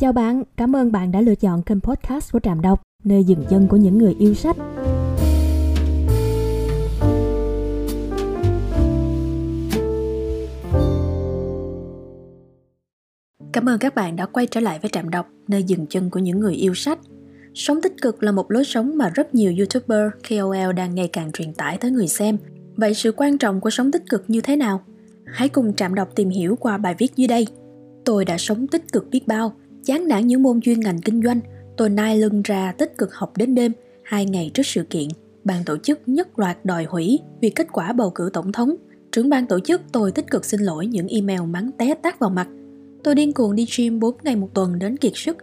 [0.00, 3.44] Chào bạn, cảm ơn bạn đã lựa chọn kênh podcast của Trạm Đọc, nơi dừng
[3.50, 4.56] chân của những người yêu sách.
[13.52, 16.20] Cảm ơn các bạn đã quay trở lại với Trạm Đọc, nơi dừng chân của
[16.20, 16.98] những người yêu sách.
[17.54, 21.32] Sống tích cực là một lối sống mà rất nhiều YouTuber, KOL đang ngày càng
[21.32, 22.38] truyền tải tới người xem.
[22.76, 24.82] Vậy sự quan trọng của sống tích cực như thế nào?
[25.26, 27.46] Hãy cùng Trạm Đọc tìm hiểu qua bài viết dưới đây.
[28.04, 29.52] Tôi đã sống tích cực biết bao,
[29.84, 31.40] chán nản những môn chuyên ngành kinh doanh,
[31.76, 35.08] tôi nai lưng ra tích cực học đến đêm, hai ngày trước sự kiện.
[35.44, 38.74] Ban tổ chức nhất loạt đòi hủy vì kết quả bầu cử tổng thống.
[39.12, 42.30] Trưởng ban tổ chức tôi tích cực xin lỗi những email mắng té tát vào
[42.30, 42.48] mặt.
[43.04, 45.36] Tôi điên cuồng đi gym 4 ngày một tuần đến kiệt sức.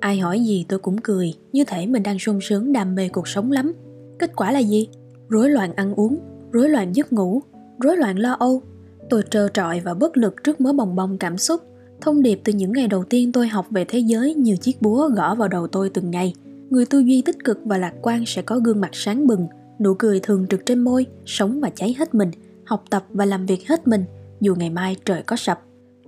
[0.00, 3.28] Ai hỏi gì tôi cũng cười, như thể mình đang sung sướng đam mê cuộc
[3.28, 3.72] sống lắm.
[4.18, 4.88] Kết quả là gì?
[5.28, 6.18] Rối loạn ăn uống,
[6.52, 7.42] rối loạn giấc ngủ,
[7.80, 8.62] rối loạn lo âu.
[9.10, 11.60] Tôi trơ trọi và bất lực trước mớ bồng bông cảm xúc
[12.00, 15.08] Thông điệp từ những ngày đầu tiên tôi học về thế giới như chiếc búa
[15.08, 16.34] gõ vào đầu tôi từng ngày.
[16.70, 19.46] Người tư duy tích cực và lạc quan sẽ có gương mặt sáng bừng,
[19.78, 22.30] nụ cười thường trực trên môi, sống và cháy hết mình,
[22.64, 24.04] học tập và làm việc hết mình,
[24.40, 25.60] dù ngày mai trời có sập.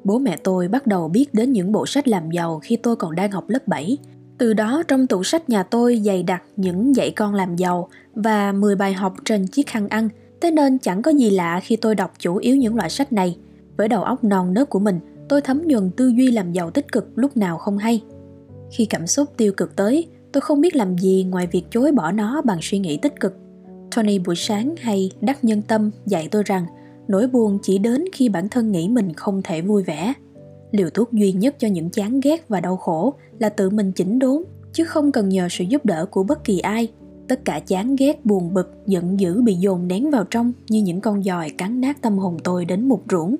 [0.04, 3.14] Bố mẹ tôi bắt đầu biết đến những bộ sách làm giàu khi tôi còn
[3.14, 3.96] đang học lớp 7.
[4.38, 8.52] Từ đó trong tủ sách nhà tôi dày đặc những dạy con làm giàu và
[8.52, 10.08] 10 bài học trên chiếc khăn ăn,
[10.40, 13.36] thế nên chẳng có gì lạ khi tôi đọc chủ yếu những loại sách này.
[13.76, 16.92] Với đầu óc non nớt của mình, tôi thấm nhuần tư duy làm giàu tích
[16.92, 18.02] cực lúc nào không hay.
[18.70, 22.12] Khi cảm xúc tiêu cực tới, tôi không biết làm gì ngoài việc chối bỏ
[22.12, 23.34] nó bằng suy nghĩ tích cực.
[23.96, 26.66] Tony buổi sáng hay đắc nhân tâm dạy tôi rằng,
[27.08, 30.12] nỗi buồn chỉ đến khi bản thân nghĩ mình không thể vui vẻ.
[30.70, 34.18] Liều thuốc duy nhất cho những chán ghét và đau khổ là tự mình chỉnh
[34.18, 36.88] đốn, chứ không cần nhờ sự giúp đỡ của bất kỳ ai.
[37.28, 41.00] Tất cả chán ghét, buồn bực, giận dữ bị dồn nén vào trong như những
[41.00, 43.36] con giòi cắn nát tâm hồn tôi đến mục ruộng.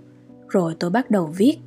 [0.49, 1.59] Rồi tôi bắt đầu viết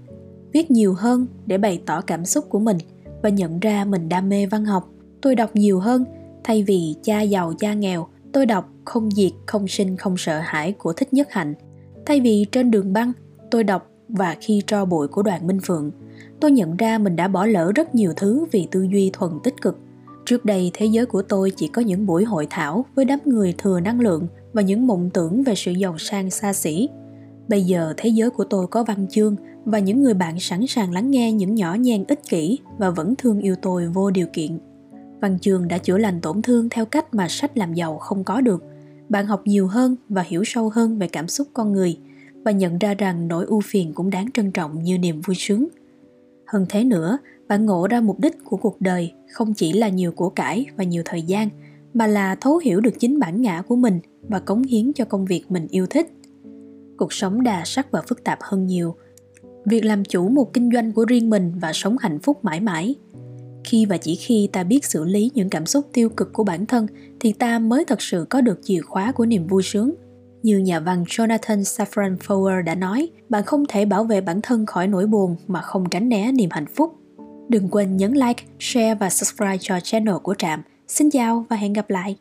[0.53, 2.77] viết nhiều hơn để bày tỏ cảm xúc của mình
[3.23, 4.89] và nhận ra mình đam mê văn học.
[5.21, 6.05] Tôi đọc nhiều hơn,
[6.43, 10.71] thay vì cha giàu, cha nghèo, tôi đọc không diệt, không sinh, không sợ hãi
[10.71, 11.53] của thích nhất hạnh.
[12.05, 13.11] Thay vì trên đường băng,
[13.51, 15.91] tôi đọc và khi tro bụi của đoàn minh phượng.
[16.39, 19.61] Tôi nhận ra mình đã bỏ lỡ rất nhiều thứ vì tư duy thuần tích
[19.61, 19.77] cực.
[20.25, 23.55] Trước đây, thế giới của tôi chỉ có những buổi hội thảo với đám người
[23.57, 26.89] thừa năng lượng và những mộng tưởng về sự giàu sang xa xỉ.
[27.47, 29.35] Bây giờ, thế giới của tôi có văn chương
[29.65, 33.15] và những người bạn sẵn sàng lắng nghe những nhỏ nhen ích kỷ và vẫn
[33.15, 34.59] thương yêu tôi vô điều kiện.
[35.21, 38.41] Văn trường đã chữa lành tổn thương theo cách mà sách làm giàu không có
[38.41, 38.63] được.
[39.09, 41.97] Bạn học nhiều hơn và hiểu sâu hơn về cảm xúc con người
[42.45, 45.67] và nhận ra rằng nỗi ưu phiền cũng đáng trân trọng như niềm vui sướng.
[46.47, 47.17] Hơn thế nữa,
[47.47, 50.83] bạn ngộ ra mục đích của cuộc đời không chỉ là nhiều của cải và
[50.83, 51.49] nhiều thời gian,
[51.93, 55.25] mà là thấu hiểu được chính bản ngã của mình và cống hiến cho công
[55.25, 56.11] việc mình yêu thích.
[56.97, 58.95] Cuộc sống đa sắc và phức tạp hơn nhiều–
[59.69, 62.95] việc làm chủ một kinh doanh của riêng mình và sống hạnh phúc mãi mãi
[63.63, 66.65] khi và chỉ khi ta biết xử lý những cảm xúc tiêu cực của bản
[66.65, 66.87] thân
[67.19, 69.93] thì ta mới thật sự có được chìa khóa của niềm vui sướng
[70.43, 74.65] như nhà văn Jonathan Safran Foer đã nói, bạn không thể bảo vệ bản thân
[74.65, 76.95] khỏi nỗi buồn mà không tránh né niềm hạnh phúc.
[77.49, 80.61] Đừng quên nhấn like, share và subscribe cho channel của Trạm.
[80.87, 82.17] Xin chào và hẹn gặp lại!